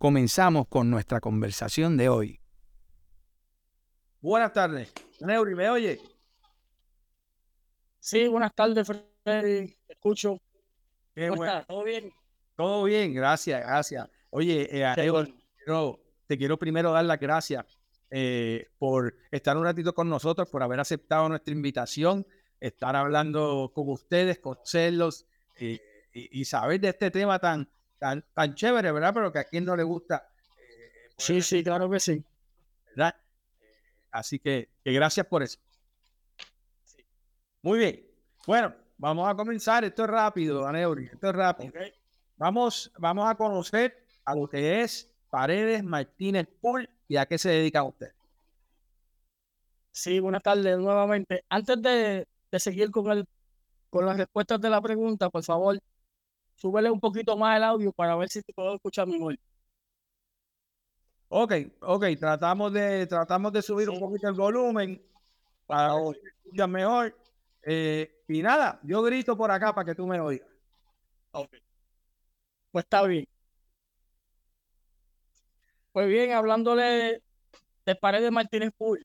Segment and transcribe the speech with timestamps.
[0.00, 2.40] comenzamos con nuestra conversación de hoy.
[4.22, 4.90] Buenas tardes.
[5.20, 6.00] Neuri, ¿me oye?
[7.98, 9.76] Sí, buenas tardes, Freddy.
[9.86, 10.40] Escucho.
[11.14, 11.66] ¿Cómo estás?
[11.66, 12.10] ¿Todo bien?
[12.56, 14.08] Todo bien, gracias, gracias.
[14.30, 14.94] Oye, eh,
[16.26, 17.66] te quiero primero dar las gracias
[18.10, 22.26] eh, por estar un ratito con nosotros, por haber aceptado nuestra invitación,
[22.58, 25.26] estar hablando con ustedes, conocerlos
[25.56, 25.78] eh,
[26.14, 27.68] y, saber de este tema tan,
[28.00, 29.14] tan, tan chévere, ¿verdad?
[29.14, 30.28] Pero que a quien no le gusta.
[31.16, 32.24] sí, sí, claro que sí.
[32.96, 33.14] ¿Verdad?
[34.10, 35.58] así que, gracias por eso.
[37.62, 38.06] Muy bien.
[38.46, 39.84] Bueno, vamos a comenzar.
[39.84, 41.06] Esto es rápido, Aneuri.
[41.06, 41.72] Esto es rápido.
[42.36, 47.50] Vamos, vamos a conocer a lo que es Paredes Martínez Pool y a qué se
[47.50, 48.12] dedica usted.
[49.92, 51.44] Sí, buenas tardes nuevamente.
[51.50, 52.26] Antes de,
[52.58, 53.28] seguir con, el,
[53.90, 55.78] con las respuestas de la pregunta, por favor,
[56.60, 59.36] súbele un poquito más el audio para ver si te puedo escuchar mejor.
[61.28, 65.00] Ok, ok, tratamos de, tratamos de subir un poquito el volumen
[65.66, 65.94] para
[66.44, 67.16] escuchar mejor.
[67.62, 70.48] Eh, y nada, yo grito por acá para que tú me oigas.
[71.32, 71.50] Ok.
[72.72, 73.26] Pues está bien.
[75.92, 77.22] Pues bien, hablándole
[77.86, 79.04] de Paredes Martínez Pool.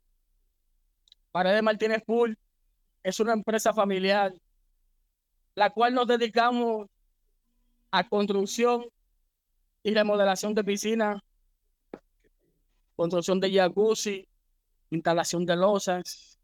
[1.32, 2.38] Paredes Martínez Pool
[3.04, 4.34] es una empresa familiar,
[5.56, 6.88] la cual nos dedicamos
[7.92, 8.86] a construcción
[9.84, 11.22] y remodelación de piscinas,
[12.96, 14.28] construcción de jacuzzi,
[14.90, 16.40] instalación de losas,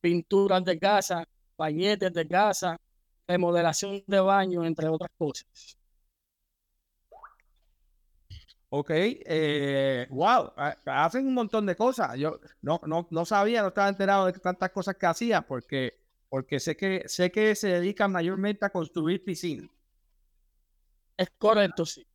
[0.00, 2.76] pinturas de casa, bañetes de casa,
[3.26, 5.76] remodelación de baño, entre otras cosas.
[8.72, 10.52] Ok, eh, wow,
[10.86, 12.16] hacen un montón de cosas.
[12.16, 15.94] Yo no, no, no sabía, no estaba enterado de tantas cosas que hacían porque,
[16.28, 19.68] porque sé, que, sé que se dedican mayormente a construir piscinas.
[21.20, 22.06] Es correcto, sí.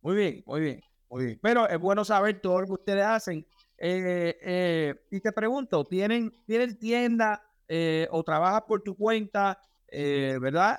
[0.00, 1.38] Muy bien, muy bien, muy bien.
[1.42, 3.46] Pero es bueno saber todo lo que ustedes hacen.
[3.76, 7.44] Eh, eh, y te pregunto, ¿tienen, ¿tienen tienda
[8.10, 9.60] o trabajas por tu cuenta,
[9.92, 10.78] verdad?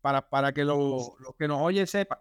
[0.00, 2.18] para, para que los lo que nos oyen sepan.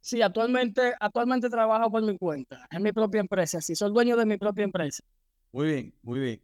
[0.00, 3.60] Sí, actualmente, actualmente trabajo por mi cuenta, en mi propia empresa.
[3.60, 5.04] Sí, soy dueño de mi propia empresa.
[5.52, 6.40] Muy bien, muy bien.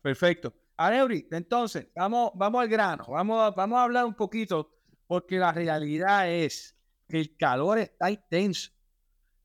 [0.00, 0.54] Perfecto.
[0.76, 3.06] Aneuri, entonces, vamos, vamos al grano.
[3.08, 4.70] Vamos, vamos a hablar un poquito,
[5.12, 6.74] porque la realidad es
[7.06, 8.72] que el calor está intenso.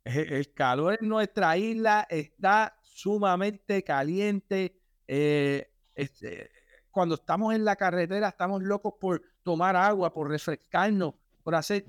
[0.05, 4.79] El, calor en nuestra isla está sumamente caliente.
[5.06, 6.50] Eh, este,
[6.89, 11.85] cuando estamos en la carretera, estamos locos por tomar agua, por refrescarnos, por hacer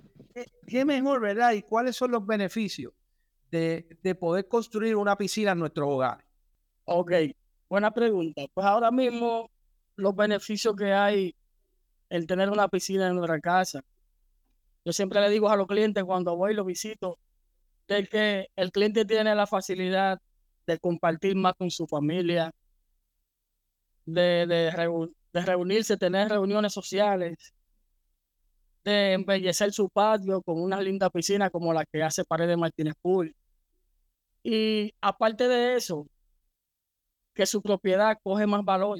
[0.67, 1.53] ¿Qué, mejor, verdad?
[1.53, 2.93] ¿Y cuáles son los beneficios
[3.49, 6.25] de, poder construir una piscina en nuestro hogar?
[6.83, 7.13] Ok,
[7.69, 8.43] buena pregunta.
[8.53, 9.49] Pues ahora mismo
[9.95, 11.33] los beneficios que hay
[12.11, 13.83] en tener una piscina en nuestra casa.
[14.85, 17.19] Yo siempre le digo a los clientes cuando voy y los visito,
[17.89, 20.21] de que el cliente tiene la facilidad
[20.67, 22.53] de compartir más con su familia,
[24.07, 27.55] de, de reunirse, tener reuniones sociales,
[28.85, 33.35] de embellecer su patio con una linda piscina como la que hace Paredes Martínez Pool.
[34.43, 36.07] Y aparte de eso,
[37.35, 38.99] que su propiedad coge más valor.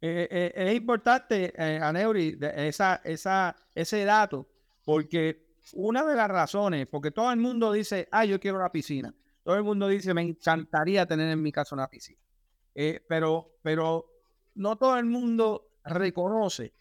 [0.00, 4.48] Eh, eh, es importante, eh, Aneuri, esa, esa, ese dato,
[4.84, 9.14] porque una de las razones, porque todo el mundo dice, ah, yo quiero una piscina.
[9.42, 12.20] Todo el mundo dice, me encantaría tener en mi casa una piscina.
[13.08, 14.06] pero, pero
[14.54, 16.74] no todo el mundo reconoce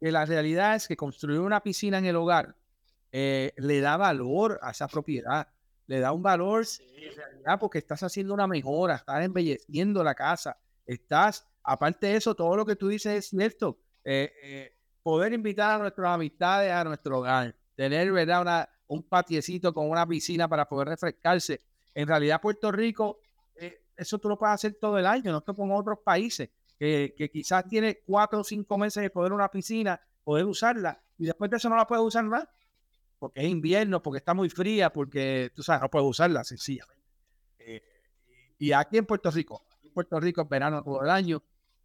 [0.00, 2.56] que la realidad es que construir una piscina en el hogar
[3.12, 5.46] eh, le da valor a esa propiedad,
[5.86, 6.64] le da un valor
[7.60, 12.66] porque estás haciendo una mejora, estás embelleciendo la casa, estás, aparte de eso, todo lo
[12.66, 17.54] que tú dices es cierto, eh, eh, poder invitar a nuestras amistades a nuestro hogar,
[17.74, 18.42] tener ¿verdad?
[18.42, 21.60] Una, un patiecito con una piscina para poder refrescarse.
[21.94, 23.20] En realidad, Puerto Rico,
[23.96, 27.66] eso tú lo puedes hacer todo el año, no es como otros países que, quizás
[27.68, 31.68] tiene cuatro o cinco meses de poder una piscina, poder usarla, y después de eso
[31.68, 32.44] no la puedes usar más,
[33.18, 37.04] porque es invierno, porque está muy fría, porque tú sabes, no puedes usarla sencillamente.
[37.58, 37.82] Eh,
[38.58, 41.42] y aquí en Puerto Rico, en Puerto Rico es verano todo el año,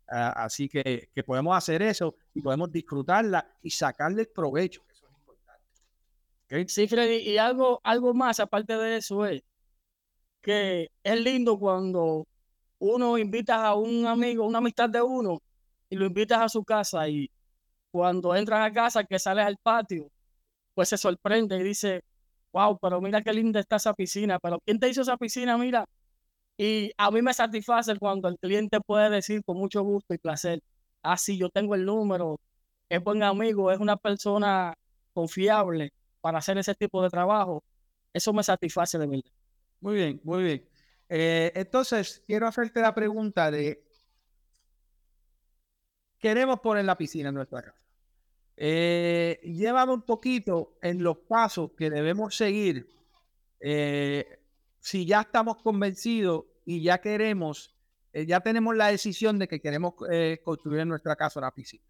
[0.09, 5.13] ah, así que, podemos hacer eso y podemos disfrutarla y sacarle el provecho, eso es
[5.17, 6.69] importante.
[6.69, 9.43] Sí, Freddy, y algo, algo más aparte de eso es
[10.41, 12.25] que es lindo cuando
[12.79, 15.41] uno invita a un amigo, una amistad de uno,
[15.89, 17.29] y lo invitas a su casa y
[17.91, 20.11] cuando entras a casa, que sales al patio,
[20.73, 22.03] pues se sorprende y dice,
[22.51, 25.57] wow, pero mira qué linda está esa piscina, pero ¿quién te hizo esa piscina?
[25.57, 25.85] Mira.
[26.57, 30.61] Y a mí me satisface cuando el cliente puede decir con mucho gusto y placer,
[31.03, 32.39] ah, sí, yo tengo el número,
[32.89, 34.73] es buen amigo, es una persona
[35.13, 37.63] confiable para hacer ese tipo de trabajo.
[38.13, 39.31] Eso me satisface de verdad.
[39.81, 40.69] Muy bien, muy bien.
[41.09, 43.83] Eh, entonces, quiero hacerte la pregunta de,
[46.19, 47.81] queremos poner la piscina en nuestra casa.
[48.55, 52.89] Eh, llévame un poquito en los pasos que debemos seguir
[53.59, 54.36] eh,
[54.87, 57.75] si ya estamos convencidos y ya queremos,
[58.13, 61.83] eh, ya tenemos la decisión de que queremos eh, construir en nuestra casa una piscina.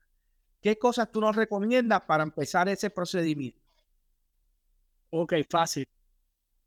[0.60, 3.62] ¿Qué cosas tú nos recomiendas para empezar ese procedimiento?
[5.12, 5.88] Ok, fácil.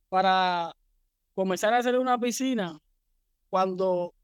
[0.08, 0.72] Para
[1.34, 2.78] comenzar a hacer una piscina,
[3.48, 4.14] cuando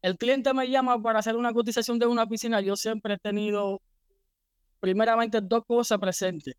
[0.00, 3.82] el cliente me llama para hacer una cotización de una piscina, yo siempre he tenido
[4.80, 6.54] primeramente dos cosas presentes.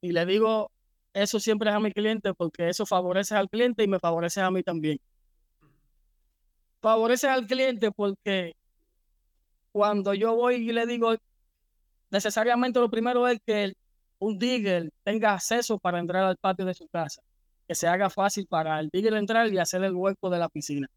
[0.00, 0.70] Y le digo
[1.22, 4.50] eso siempre es a mi cliente porque eso favorece al cliente y me favorece a
[4.50, 4.98] mí también.
[6.80, 8.54] Favorece al cliente porque
[9.72, 11.14] cuando yo voy y le digo,
[12.10, 13.74] necesariamente lo primero es que
[14.18, 17.22] un digger tenga acceso para entrar al patio de su casa,
[17.66, 20.88] que se haga fácil para el digger entrar y hacer el hueco de la piscina.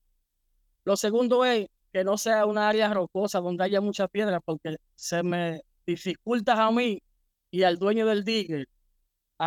[0.85, 5.23] Lo segundo es que no sea una área rocosa donde haya mucha piedra porque se
[5.23, 7.01] me dificulta a mí
[7.51, 8.67] y al dueño del digger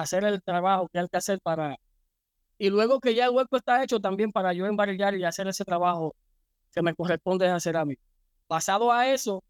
[0.01, 1.77] hacer el trabajo que hay que hacer para...
[2.59, 5.65] Y luego que ya el hueco está hecho, también para yo embarillar y hacer ese
[5.65, 6.15] trabajo
[6.73, 7.97] que me corresponde hacer a mí.
[8.49, 9.43] Basado a eso,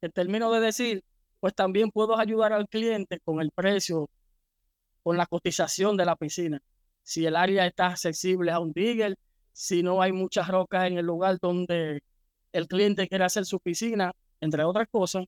[0.00, 1.04] que termino de decir,
[1.40, 4.08] pues también puedo ayudar al cliente con el precio,
[5.02, 6.60] con la cotización de la piscina.
[7.02, 9.16] Si el área está accesible a un digger,
[9.52, 12.02] si no hay muchas rocas en el lugar donde
[12.52, 15.24] el cliente quiere hacer su piscina, entre otras cosas.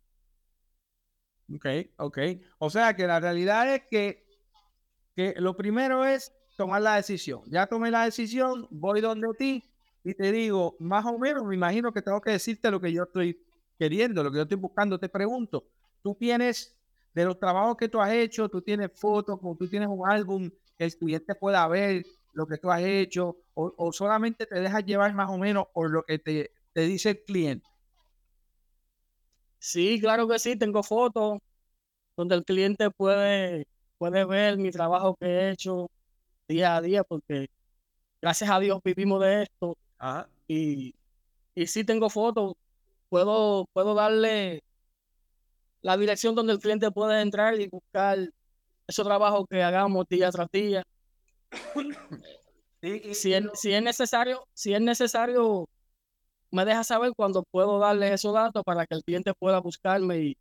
[1.52, 1.66] Ok,
[1.98, 2.18] ok.
[2.58, 4.23] O sea que la realidad es que
[5.14, 7.42] que lo primero es tomar la decisión.
[7.46, 9.64] Ya tomé la decisión, voy donde ti
[10.04, 13.04] y te digo, más o menos, me imagino que tengo que decirte lo que yo
[13.04, 13.40] estoy
[13.78, 14.98] queriendo, lo que yo estoy buscando.
[14.98, 15.66] Te pregunto,
[16.02, 16.76] tú tienes,
[17.14, 20.50] de los trabajos que tú has hecho, tú tienes fotos, como tú tienes un álbum
[20.76, 25.14] que el cliente pueda ver lo que tú has hecho, o, solamente te dejas llevar
[25.14, 27.66] más o menos por lo que te, te dice el cliente.
[29.58, 31.38] Sí, claro que sí, tengo fotos
[32.16, 33.66] donde el cliente puede
[33.98, 35.90] puede ver mi trabajo que he hecho
[36.48, 37.48] día a día, porque
[38.20, 39.76] gracias a Dios vivimos de esto.
[40.48, 40.94] Y,
[41.54, 42.54] y sí tengo fotos,
[43.08, 44.62] puedo, puedo darle
[45.82, 48.18] la dirección donde el cliente puede entrar y buscar
[48.86, 50.82] ese trabajo que hagamos día tras día.
[53.12, 55.68] si, es, si es necesario, si es necesario,
[56.50, 60.36] me deja saber cuando puedo darle esos datos para que el cliente pueda buscarme y,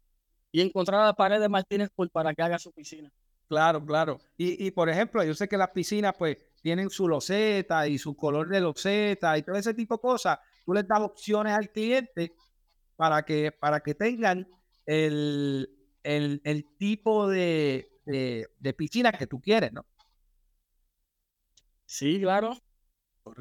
[0.52, 3.10] y encontrar la pared de Martínez para que haga su piscina.
[3.54, 4.20] Claro, claro.
[4.36, 8.50] Y, por ejemplo, yo sé que las piscinas pues tienen su loseta y su color
[8.50, 10.40] de loseta y todo ese tipo de cosas.
[10.66, 12.34] Tú les das opciones al cliente
[12.96, 14.48] para que, para que tengan
[14.88, 15.70] el,
[16.80, 19.86] tipo de, de, piscina que tú quieres, ¿no?
[21.86, 22.58] Sí, claro.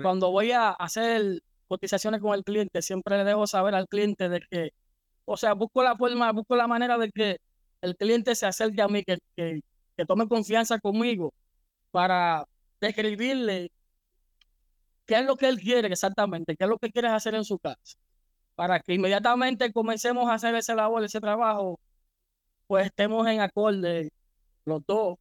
[0.03, 4.43] Cuando voy a hacer cotizaciones con el cliente, siempre le dejo saber al cliente de
[4.51, 4.75] que,
[5.25, 7.39] o sea, busco la forma, busco la manera de que
[7.81, 9.63] el cliente se acerque a mí, que, que,
[10.03, 11.33] que tome confianza conmigo
[11.93, 12.45] para
[12.81, 13.71] describirle
[15.07, 17.57] qué es lo que él quiere exactamente, qué es lo que quiere hacer en su
[17.61, 17.97] casa,
[18.57, 21.79] para que inmediatamente comencemos a hacer ese labor, ese trabajo,
[22.67, 24.11] pues estemos en acorde
[24.65, 25.19] los dos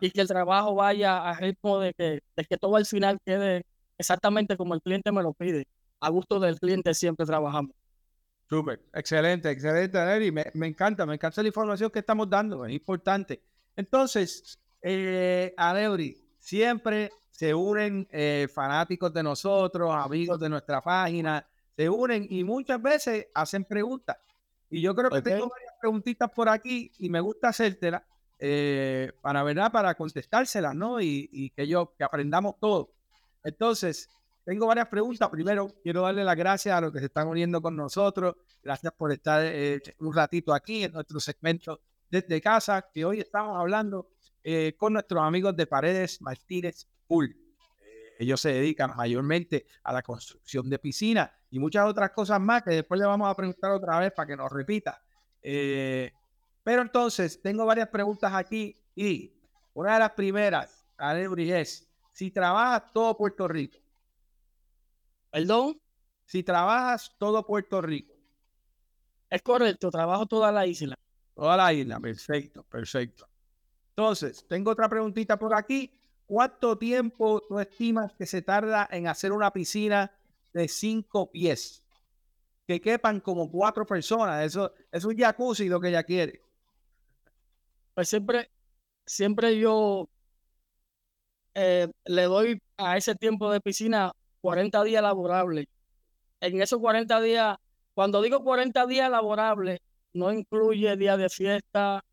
[0.00, 3.66] y que el trabajo vaya a ritmo de que, de que todo al final quede
[3.98, 5.66] exactamente como el cliente me lo pide.
[6.00, 7.72] A gusto del cliente siempre trabajamos.
[8.48, 10.32] Súper, excelente, excelente, Eri.
[10.32, 13.42] Me, me encanta, me encanta la información que estamos dando, es importante.
[13.78, 15.54] Entonces, eh,
[16.40, 22.82] siempre se unen eh, fanáticos de nosotros, amigos de nuestra página, se unen y muchas
[22.82, 24.16] veces hacen preguntas.
[24.68, 28.02] Y yo creo que tengo varias preguntitas por aquí y me gusta hacértelas
[28.40, 29.70] eh, para, ¿verdad?
[29.70, 31.00] para contestárselas, ¿no?
[31.00, 32.90] Y, que yo, que aprendamos todo.
[33.44, 34.08] Entonces,
[34.44, 35.28] tengo varias preguntas.
[35.28, 38.34] Primero, quiero darle las gracias a los que se están uniendo con nosotros.
[38.60, 41.80] Gracias por estar eh, un ratito aquí en nuestro segmento
[42.10, 44.10] desde casa, que hoy estamos hablando
[44.42, 47.36] eh, con nuestros amigos de Paredes Martínez Pool.
[47.80, 52.62] Eh, ellos se dedican mayormente a la construcción de piscinas y muchas otras cosas más
[52.62, 55.02] que después le vamos a preguntar otra vez para que nos repita.
[55.42, 56.12] Eh,
[56.62, 59.34] pero entonces, tengo varias preguntas aquí y
[59.74, 63.78] una de las primeras, Alebri, es, si trabajas todo Puerto Rico.
[65.30, 65.80] ¿Perdón?
[66.24, 68.14] Si trabajas todo Puerto Rico.
[69.30, 70.96] Es correcto, trabajo toda la isla.
[71.38, 73.28] Toda la isla, perfecto, perfecto.
[73.90, 75.88] Entonces, tengo otra preguntita por aquí.
[76.26, 80.10] ¿Cuánto tiempo tú estimas que se tarda en hacer una piscina
[80.52, 81.84] de cinco pies?
[82.66, 84.44] Que quepan como cuatro personas.
[84.44, 86.42] Eso es un jacuzzi lo que ella quiere.
[87.94, 88.50] Pues siempre,
[89.06, 90.08] siempre yo
[91.54, 95.66] eh, le doy a ese tiempo de piscina 40 días laborables.
[96.40, 97.56] En esos 40 días,
[97.94, 99.78] cuando digo 40 días laborables,
[100.12, 102.04] no incluye día de fiesta.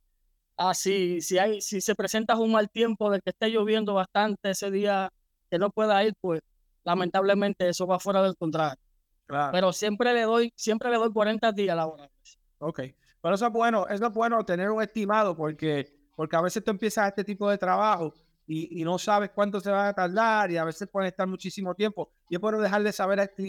[0.58, 4.72] Así, si hay, si se presenta un mal tiempo de que esté lloviendo bastante ese
[4.72, 5.12] día
[5.50, 6.42] que no pueda ir, pues
[6.84, 8.82] lamentablemente eso va fuera del contrato.
[9.28, 12.40] Pero siempre le doy, siempre le doy 40 días laborables.
[12.60, 12.82] Ok.
[13.22, 16.72] Pero eso es bueno, eso es bueno tener un estimado porque, porque a veces tú
[16.72, 18.14] empiezas este tipo de trabajo
[18.48, 22.12] y, no sabes cuánto se va a tardar y a veces puede estar muchísimo tiempo.
[22.30, 23.44] Y es bueno dejarle saber a este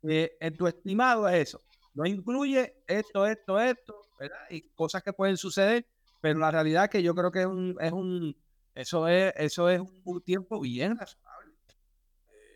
[0.00, 1.60] que en tu estimado es eso.
[1.94, 4.38] No incluye esto, esto, esto, ¿verdad?
[4.50, 5.86] Y cosas que pueden suceder,
[6.20, 8.36] pero la realidad es que yo creo que es un, es un
[8.74, 11.52] eso es, eso es un, tiempo bien razonable.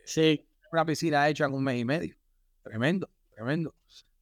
[0.04, 0.48] Sí.
[0.72, 2.16] Una piscina hecha en un mes y medio.
[2.62, 3.74] Tremendo, tremendo.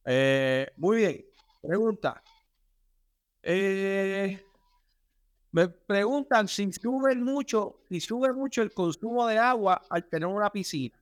[0.05, 1.25] Eh, muy bien.
[1.61, 2.21] Pregunta.
[3.41, 4.39] Eh,
[5.51, 10.51] me preguntan si sube mucho, si sube mucho el consumo de agua al tener una
[10.51, 10.97] piscina.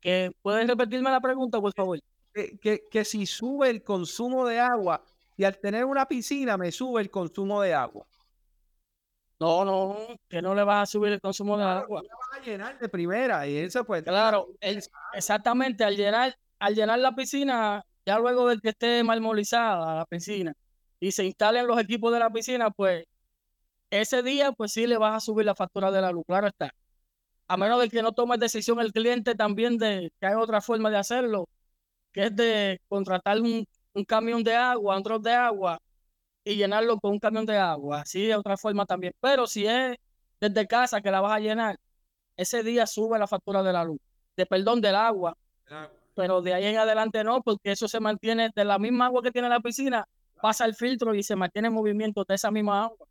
[0.00, 2.00] ¿Que ¿Puedes repetirme la pregunta, por favor?
[2.32, 5.02] Que, que, si sube el consumo de agua
[5.36, 8.06] y al tener una piscina me sube el consumo de agua.
[9.40, 9.96] No, no,
[10.28, 12.02] que no le vas a subir el consumo de agua.
[12.02, 14.02] vas a llenar de primera y eso pues.
[14.02, 14.48] Claro,
[15.12, 20.52] exactamente, al llenar, al llenar la piscina, ya luego de que esté marmolizada la piscina,
[21.00, 23.04] y se instalen los equipos de la piscina, pues
[23.90, 26.72] ese día, pues sí le vas a subir la factura de la luz, claro está.
[27.50, 30.88] A menos de que no tome decisión el cliente también de que hay otra forma
[30.88, 31.48] de hacerlo,
[32.12, 33.66] que es de contratar un,
[34.06, 35.80] camión de agua, un drop de agua
[36.44, 38.02] y llenarlo con un camión de agua.
[38.02, 39.14] Así de otra forma también.
[39.20, 39.96] Pero si es
[40.40, 41.76] desde casa que la vas a llenar,
[42.36, 43.98] ese día sube la factura de la luz,
[44.36, 45.36] de perdón del agua.
[46.14, 49.32] Pero de ahí en adelante no, porque eso se mantiene de la misma agua que
[49.32, 50.06] tiene la piscina,
[50.40, 53.08] pasa el filtro y se mantiene en movimiento de esa misma agua.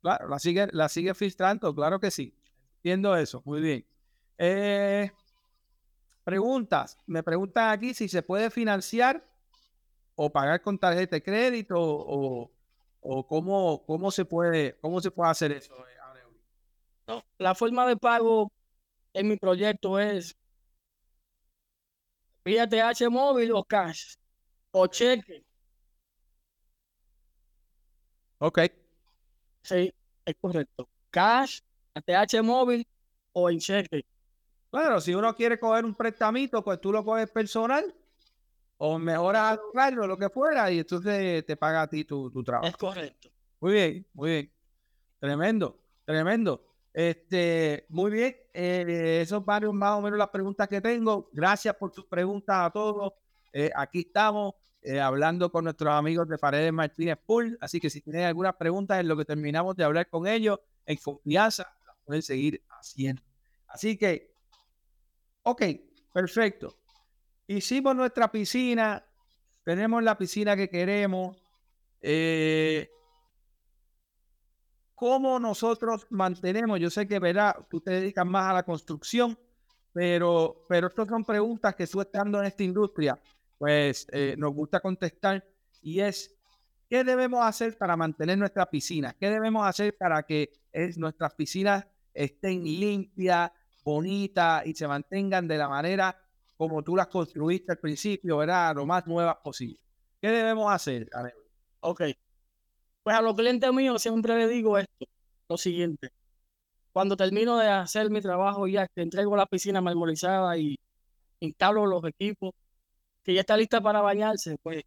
[0.00, 2.34] Claro, la sigue, la sigue filtrando, claro que sí.
[2.82, 3.86] Entiendo eso, muy bien.
[4.38, 5.08] Eh,
[6.24, 9.24] preguntas, me preguntan aquí si se puede financiar
[10.16, 12.50] o pagar con tarjeta de crédito o,
[13.00, 15.72] o cómo, cómo, se puede, cómo se puede hacer eso.
[17.06, 18.50] No, la forma de pago
[19.12, 20.36] en mi proyecto es
[22.44, 24.16] vía TH móvil o cash
[24.72, 25.44] o cheque
[28.38, 28.58] Ok.
[29.62, 30.88] Sí, es correcto.
[31.10, 31.60] Cash,
[31.94, 32.86] ATH móvil
[33.32, 34.04] o en cheque.
[34.70, 37.94] Claro, si uno quiere coger un prestamito, pues tú lo coges personal
[38.78, 42.68] o mejoras claro, lo que fuera, y entonces te paga a ti tu, tu trabajo.
[42.68, 43.28] Es correcto.
[43.60, 44.52] Muy bien, muy bien.
[45.20, 46.66] Tremendo, tremendo.
[46.92, 48.36] Este, muy bien.
[48.52, 51.28] Eh, esos varios más o menos las preguntas que tengo.
[51.32, 53.12] Gracias por tus preguntas a todos.
[53.52, 54.54] Eh, aquí estamos.
[54.84, 57.56] Eh, hablando con nuestros amigos de Paredes Martínez Pool.
[57.60, 60.96] Así que si tienen algunas preguntas en lo que terminamos de hablar con ellos, en
[60.96, 61.72] confianza,
[62.04, 63.22] pueden seguir haciendo.
[63.66, 64.34] Así que,
[65.42, 65.62] ok,
[66.12, 66.76] perfecto.
[67.46, 69.04] Hicimos nuestra piscina,
[69.64, 71.36] tenemos la piscina que queremos.
[72.00, 72.90] Eh,
[74.94, 76.78] ¿Cómo nosotros mantenemos?
[76.78, 79.38] Yo sé que, verá, tú te dedicas más a la construcción,
[79.92, 83.20] pero, pero estas son preguntas que tú estando en esta industria
[83.62, 85.44] pues eh, nos gusta contestar
[85.82, 86.34] y es,
[86.90, 89.14] ¿qué debemos hacer para mantener nuestra piscina?
[89.16, 90.50] ¿Qué debemos hacer para que
[90.96, 93.50] nuestras piscinas estén limpias,
[93.84, 96.16] bonitas y se mantengan de la manera
[96.56, 98.76] como tú las construiste al principio, ¿verdad?
[98.76, 99.80] Lo más nuevas posible.
[100.20, 101.08] ¿Qué debemos hacer?
[101.80, 102.02] Ok.
[103.02, 105.06] Pues a los clientes míos siempre les digo esto,
[105.48, 106.10] lo siguiente.
[106.92, 110.78] Cuando termino de hacer mi trabajo ya que entrego la piscina marmorizada y
[111.40, 112.52] instalo los equipos,
[113.24, 114.84] que ya está lista para bañarse, pues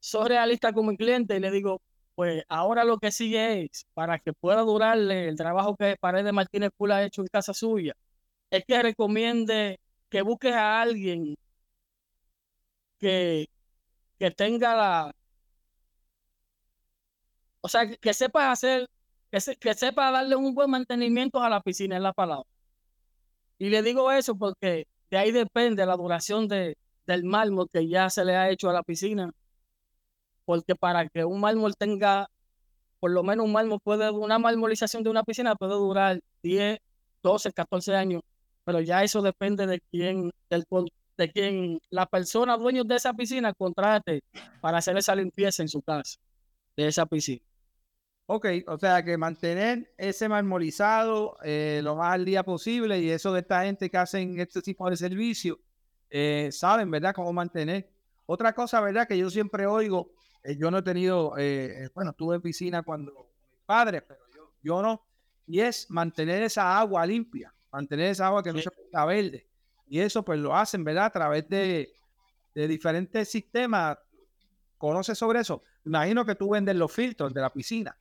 [0.00, 1.80] soy realista con mi cliente y le digo,
[2.20, 6.70] pues ahora lo que sigue es, para que pueda durarle el trabajo que Paredes Martínez
[6.76, 7.94] Pula ha hecho en casa suya,
[8.50, 11.36] es que recomiende que busques a alguien
[12.98, 13.48] que,
[14.18, 15.12] que tenga la...
[17.62, 18.86] O sea, que, sepa hacer,
[19.30, 22.44] que, que sepa darle un buen mantenimiento a la piscina, en la palabra.
[23.58, 28.10] Y le digo eso porque de ahí depende la duración de, del mármol que ya
[28.10, 29.32] se le ha hecho a la piscina.
[30.50, 32.28] Porque para que un mármol tenga
[32.98, 36.80] por lo menos un mármol puede, una marmolización de una piscina puede durar 10,
[37.22, 38.22] 12, 14 años,
[38.64, 40.64] pero ya eso depende de quién, del,
[41.16, 44.24] de quién la persona dueño de esa piscina contrate
[44.60, 46.18] para hacer esa limpieza en su casa,
[46.76, 47.42] de esa piscina.
[48.26, 53.32] Ok, o sea que mantener ese marmolizado eh, lo más al día posible y eso
[53.32, 55.60] de esta gente que hacen este tipo de servicio,
[56.10, 57.88] eh, saben, ¿verdad?, cómo mantener.
[58.26, 60.10] Otra cosa, ¿verdad?, que yo siempre oigo,
[60.42, 61.34] eh, yo no he tenido,
[61.94, 65.02] bueno, tuve piscina cuando mi padre, pero yo, yo, no,
[65.46, 69.46] y es mantener esa agua limpia, mantener esa agua que no se ponga verde.
[69.88, 71.92] Y eso pues lo hacen, ¿verdad?, a través de,
[72.54, 73.98] de diferentes sistemas.
[74.78, 75.62] ¿Conoces sobre eso?
[75.84, 77.96] Imagino que tú vendes los filtros de la piscina.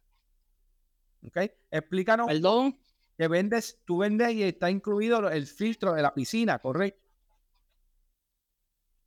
[1.25, 1.37] ¿Ok?
[1.71, 2.27] Explícanos.
[2.27, 2.79] Perdón.
[3.17, 7.08] Que vendes, tú vendes y está incluido el filtro de la piscina, ¿correcto?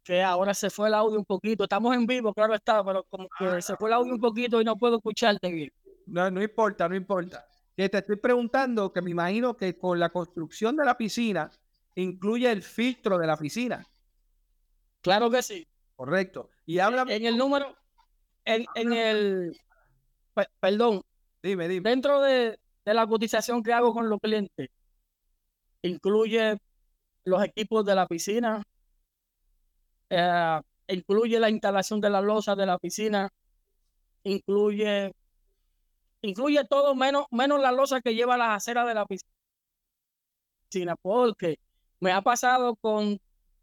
[0.05, 1.65] Que ahora se fue el audio un poquito.
[1.65, 4.61] Estamos en vivo, claro está, pero como que ah, se fue el audio un poquito
[4.61, 5.73] y no puedo escucharte bien.
[6.07, 7.47] No, no importa, no importa.
[7.77, 11.51] Que te estoy preguntando que me imagino que con la construcción de la piscina
[11.95, 13.87] incluye el filtro de la piscina.
[15.01, 15.67] Claro que sí.
[15.95, 16.51] Correcto.
[16.67, 17.05] Y habla.
[17.09, 17.77] En el número,
[18.45, 19.57] en, en el.
[20.61, 21.03] Perdón,
[21.43, 21.91] Dime, dime.
[21.91, 24.71] Dentro de, la cotización que hago con los clientes,
[25.83, 26.57] incluye
[27.25, 28.63] los equipos de la piscina,
[30.13, 33.31] eh, incluye la instalación de la losa de la piscina,
[34.25, 35.13] incluye,
[36.21, 39.07] incluye todo menos, menos la losa que lleva las aceras de la
[40.71, 41.59] piscina, porque
[42.01, 43.19] me ha pasado con,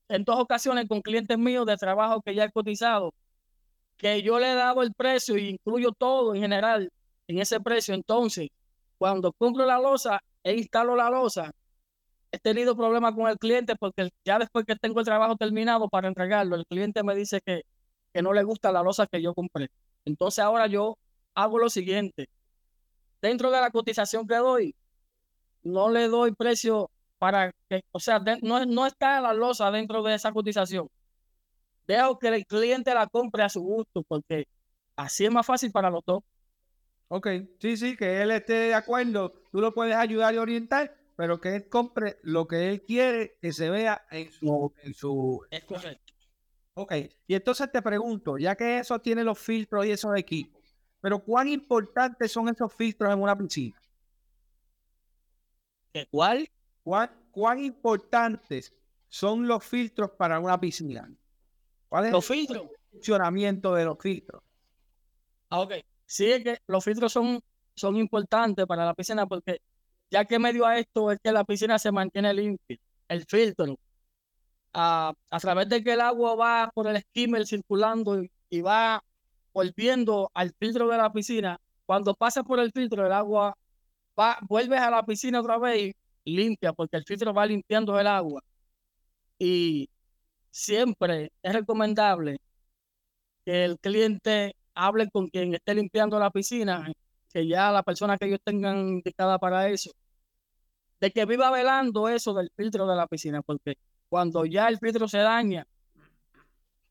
[0.10, 3.14] en dos ocasiones con clientes míos de trabajo que ya he cotizado,
[3.98, 6.92] que yo le he dado el precio y incluyo todo en general
[7.28, 7.94] en ese precio.
[7.94, 8.50] Entonces,
[8.98, 11.52] cuando cumplo la losa e instalo la losa,
[12.32, 16.08] he tenido problemas con el cliente porque ya después que tengo el trabajo terminado para
[16.08, 17.64] entregarlo, el cliente me dice que,
[18.14, 19.70] que no le gusta la losa que yo compré.
[20.06, 20.98] Entonces ahora yo
[21.34, 22.30] hago lo siguiente.
[23.22, 24.76] Dentro de la cotización que doy,
[25.64, 30.16] no le doy precio para que, o sea, no, no está la losa dentro de
[30.16, 30.88] esa cotización.
[31.88, 34.48] Dejo que el cliente la compre a su gusto porque
[34.96, 36.24] así es más fácil para los dos.
[37.08, 37.28] Ok,
[37.60, 41.54] sí, sí, que él esté de acuerdo, tú lo puedes ayudar y orientar, pero que
[41.54, 44.74] él compre lo que él quiere que se vea en su...
[44.82, 45.46] En su...
[45.52, 46.14] Es correcto.
[46.76, 46.94] Ok,
[47.28, 50.64] y entonces te pregunto, ya que eso tiene los filtros y esos equipos,
[51.02, 53.78] pero ¿cuán importantes son esos filtros en una piscina?
[56.10, 56.50] ¿Cuál?
[56.84, 58.74] ¿Cuán, ¿Cuán importantes
[59.10, 61.12] son los filtros para una piscina?
[61.90, 62.64] ¿Cuál es los filtros?
[62.64, 64.42] el funcionamiento de los filtros?
[65.50, 65.74] Ah, ok.
[66.06, 67.42] Sí, es que los filtros son,
[67.76, 69.60] son importantes para la piscina porque
[70.12, 72.78] ya que medio a esto es que la piscina se mantiene limpia.
[73.08, 73.78] El filtro,
[74.74, 79.04] a, a través de que el agua va por el skimmer circulando y, va
[79.54, 83.56] volviendo al filtro de la piscina, cuando pasa por el filtro, el agua
[84.20, 85.94] va, vuelve a la piscina otra vez
[86.24, 88.42] y limpia, porque el filtro va limpiando el agua.
[89.40, 89.90] Y
[90.52, 92.40] siempre es recomendable
[93.46, 96.92] que el cliente hablen con quien esté limpiando la piscina,
[97.34, 99.92] que ya la persona que ellos tengan indicada para eso,
[101.00, 103.78] de que viva velando eso del filtro de la piscina, porque
[104.10, 105.66] cuando ya el filtro se daña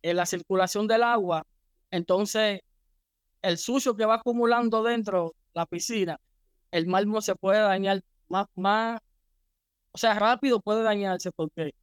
[0.02, 1.44] en la circulación del agua,
[1.90, 2.60] entonces
[3.42, 6.18] el sucio que va acumulando dentro la piscina,
[6.70, 9.00] el mármol se puede dañar más, más,
[9.92, 11.74] o sea, rápido puede dañarse porque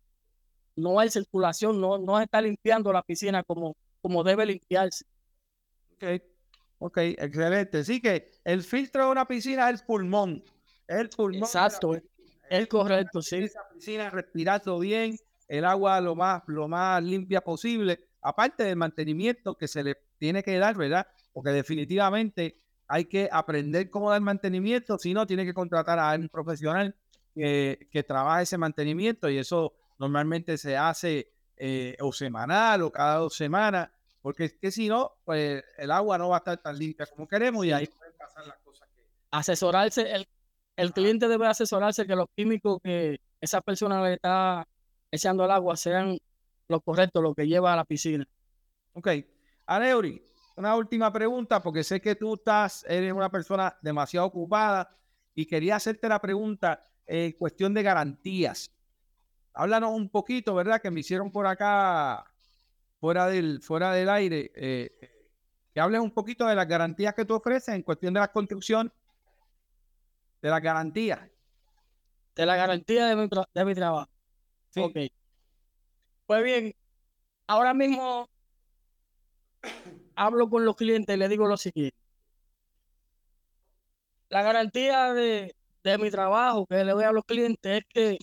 [0.75, 5.05] no hay circulación, no, no está limpiando la piscina como, como debe limpiarse.
[5.93, 6.21] Ok,
[6.79, 7.79] ok, excelente.
[7.79, 10.43] Así que el filtro de una piscina es el pulmón.
[10.87, 11.43] El pulmón.
[11.43, 11.95] Exacto,
[12.49, 13.37] es correcto, sí.
[13.37, 19.55] Esa piscina respirando bien, el agua lo más, lo más limpia posible, aparte del mantenimiento
[19.55, 21.07] que se le tiene que dar, ¿verdad?
[21.33, 26.29] Porque definitivamente hay que aprender cómo dar mantenimiento, si no, tiene que contratar a un
[26.29, 26.95] profesional
[27.33, 33.17] que, que trabaje ese mantenimiento y eso normalmente se hace eh, o semanal o cada
[33.17, 33.89] dos semanas
[34.25, 37.27] porque es que si no, pues el agua no va a estar tan limpia como
[37.27, 39.03] queremos y ahí pueden pasar las cosas que...
[39.29, 40.27] Asesorarse, el,
[40.77, 44.67] el cliente debe asesorarse que los químicos que esa persona le está
[45.11, 46.17] echando al agua sean
[46.67, 48.25] los correctos, lo que lleva a la piscina.
[48.93, 49.09] Ok.
[49.67, 50.19] Aneuri,
[50.55, 54.89] una última pregunta, porque sé que tú estás, eres una persona demasiado ocupada
[55.35, 58.71] y quería hacerte la pregunta en cuestión de garantías.
[59.53, 60.81] Háblanos un poquito, ¿verdad?
[60.81, 62.25] Que me hicieron por acá
[63.05, 64.89] fuera del, fuera del aire, eh,
[65.71, 68.91] que hables un poquito de las garantías que tú ofreces en cuestión de la construcción,
[70.41, 71.19] de las garantías.
[72.35, 74.09] De la garantía de mi, de mi trabajo.
[74.71, 74.79] Sí.
[74.79, 74.95] Ok.
[76.25, 76.73] Pues bien,
[77.45, 78.27] ahora mismo
[80.15, 81.95] hablo con los clientes y les digo lo siguiente.
[84.29, 88.17] la garantía de, de mi trabajo que le doy a los clientes es que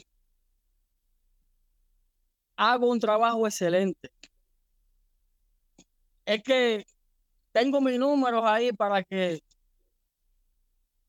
[2.57, 4.11] hago un trabajo excelente.
[6.25, 6.85] Es que
[7.53, 9.41] tengo mis números ahí para que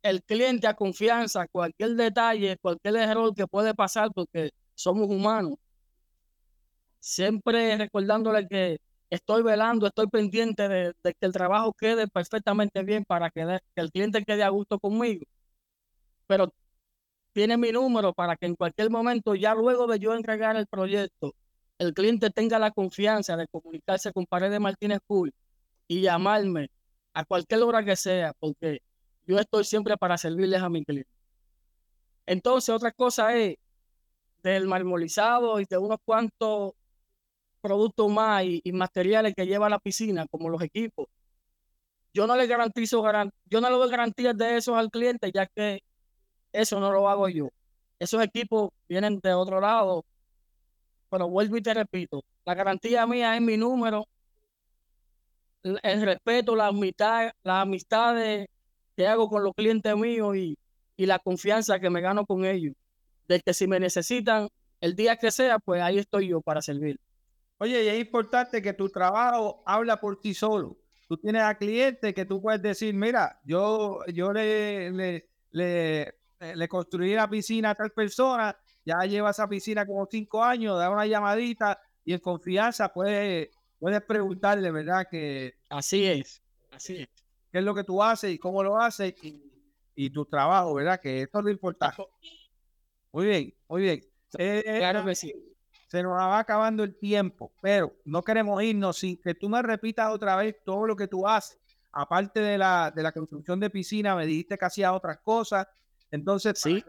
[0.03, 5.55] el cliente a confianza, cualquier detalle, cualquier error que puede pasar, porque somos humanos.
[6.99, 8.77] Siempre recordándole que
[9.09, 13.91] estoy velando, estoy pendiente de, que el trabajo quede perfectamente bien para que, que el
[13.91, 15.25] cliente quede a gusto conmigo.
[16.27, 16.53] Pero
[17.33, 21.35] tiene mi número para que en cualquier momento, ya luego de yo entregar el proyecto,
[21.79, 25.33] el cliente tenga la confianza de comunicarse con Paredes Martínez Pool
[25.87, 26.69] y llamarme
[27.13, 28.81] a cualquier hora que sea, porque
[29.25, 31.09] yo estoy siempre para servirles a mi cliente.
[32.25, 33.57] Entonces, otra cosa es
[34.43, 36.73] del marmolizado y de unos cuantos
[37.61, 41.07] productos más y, materiales que lleva a la piscina, como los equipos.
[42.13, 43.03] Yo no le garantizo,
[43.45, 45.81] yo no le doy garantías de esos al cliente, ya que
[46.51, 47.49] eso no lo hago yo.
[47.99, 50.05] Esos equipos vienen de otro lado,
[51.13, 54.07] pero vuelvo y te repito, la garantía mía es mi número,
[55.61, 58.47] el respeto, la amistad, las amistades
[58.97, 60.57] que hago con los clientes míos y,
[60.97, 62.73] y la confianza que me gano con ellos.
[63.27, 64.49] De que si me necesitan
[64.81, 66.99] el día que sea, pues ahí estoy yo para servir.
[67.59, 70.75] Oye, y es importante que tu trabajo habla por ti solo.
[71.07, 76.15] Tú tienes a clientes que tú puedes decir, mira, yo, yo le, le, le,
[76.55, 80.89] le construí la piscina a tal persona, ya lleva esa piscina como cinco años, da
[80.89, 85.07] una llamadita y en confianza puedes, puedes preguntarle, ¿verdad?
[85.09, 86.41] Que, así es,
[86.71, 89.13] así es qué es lo que tú haces y cómo lo haces
[89.95, 90.99] y, tu trabajo, ¿verdad?
[90.99, 92.03] Que esto es lo importante.
[93.11, 93.99] Muy bien, muy bien.
[94.39, 95.31] Eh, eh, claro que sí.
[95.87, 100.11] Se nos va acabando el tiempo, pero no queremos irnos sin que tú me repitas
[100.11, 101.59] otra vez todo lo que tú haces.
[101.91, 105.67] Aparte de la, de la construcción de piscina, me dijiste que hacías otras cosas.
[106.09, 106.83] Entonces, sí.